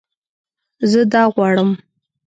[0.91, 1.69] زه دا غواړم